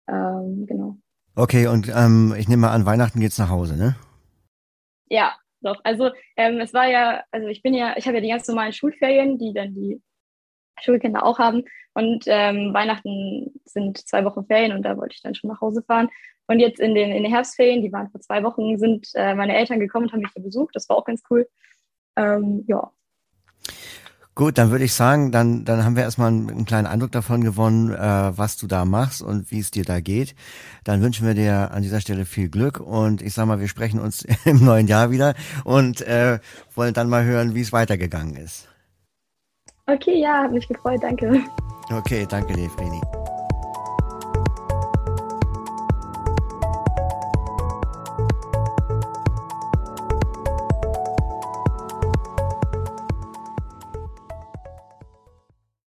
Ähm, 0.10 0.66
genau. 0.66 0.98
Okay, 1.36 1.68
und 1.68 1.90
ähm, 1.90 2.36
ich 2.38 2.48
nehme 2.48 2.64
mal 2.64 2.74
an, 2.74 2.86
Weihnachten 2.86 3.20
geht's 3.20 3.38
nach 3.38 3.50
Hause, 3.50 3.78
ne? 3.78 3.96
Ja, 5.08 5.36
doch. 5.62 5.80
Also 5.84 6.12
ähm, 6.36 6.60
es 6.60 6.74
war 6.74 6.88
ja, 6.88 7.24
also 7.32 7.48
ich 7.48 7.62
bin 7.62 7.74
ja, 7.74 7.96
ich 7.98 8.08
habe 8.08 8.18
ja 8.18 8.22
die 8.22 8.30
ganz 8.30 8.48
normalen 8.48 8.74
Schulferien, 8.74 9.38
die 9.38 9.54
dann 9.54 9.74
die 9.74 10.02
Schulkinder 10.82 11.24
auch 11.24 11.40
haben. 11.40 11.64
Und 11.94 12.26
ähm, 12.28 12.74
Weihnachten 12.74 13.60
sind 13.66 13.98
zwei 14.08 14.24
Wochen 14.26 14.46
Ferien 14.46 14.74
und 14.74 14.84
da 14.84 14.98
wollte 14.98 15.16
ich 15.16 15.22
dann 15.22 15.36
schon 15.36 15.50
nach 15.50 15.62
Hause 15.62 15.84
fahren. 15.84 16.10
Und 16.48 16.60
jetzt 16.60 16.80
in 16.80 16.96
den, 16.96 17.12
in 17.12 17.24
den 17.24 17.32
Herbstferien, 17.32 17.82
die 17.82 17.92
waren 17.92 18.10
vor 18.10 18.22
zwei 18.22 18.44
Wochen, 18.44 18.78
sind 18.80 19.08
äh, 19.14 19.36
meine 19.36 19.56
Eltern 19.56 19.80
gekommen 19.80 20.06
und 20.06 20.14
haben 20.14 20.22
mich 20.22 20.32
hier 20.34 20.44
besucht. 20.44 20.76
Das 20.76 20.90
war 20.90 20.98
auch 20.98 21.06
ganz 21.06 21.22
cool. 21.30 21.48
Ähm, 22.16 22.64
ja. 22.68 22.92
Gut, 24.40 24.58
dann 24.58 24.72
würde 24.72 24.86
ich 24.86 24.94
sagen, 24.94 25.34
dann, 25.34 25.66
dann 25.66 25.84
haben 25.84 25.98
wir 25.98 26.04
erstmal 26.04 26.30
einen, 26.30 26.50
einen 26.50 26.66
kleinen 26.66 26.88
Eindruck 26.88 27.12
davon 27.12 27.44
gewonnen, 27.44 27.94
äh, 27.94 27.98
was 28.38 28.56
du 28.56 28.68
da 28.68 28.86
machst 28.86 29.22
und 29.22 29.52
wie 29.52 29.60
es 29.60 29.70
dir 29.70 29.84
da 29.84 30.00
geht. 30.00 30.34
Dann 30.86 31.02
wünschen 31.02 31.28
wir 31.28 31.34
dir 31.34 31.72
an 31.74 31.82
dieser 31.82 32.00
Stelle 32.00 32.24
viel 32.24 32.48
Glück 32.48 32.80
und 32.80 33.22
ich 33.22 33.34
sag 33.34 33.48
mal, 33.48 33.60
wir 33.60 33.68
sprechen 33.68 34.00
uns 34.00 34.26
im 34.46 34.64
neuen 34.64 34.88
Jahr 34.88 35.12
wieder 35.12 35.34
und 35.66 36.00
äh, 36.08 36.40
wollen 36.74 36.94
dann 36.94 37.10
mal 37.10 37.26
hören, 37.26 37.54
wie 37.54 37.60
es 37.60 37.74
weitergegangen 37.74 38.38
ist. 38.38 38.70
Okay, 39.88 40.22
ja, 40.22 40.44
hat 40.44 40.54
mich 40.54 40.70
gefreut, 40.70 41.04
danke. 41.04 41.42
Okay, 41.90 42.26
danke 42.30 42.54
dir, 42.54 42.70
Vreni. 42.70 43.02